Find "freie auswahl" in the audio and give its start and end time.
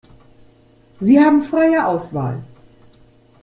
1.43-2.41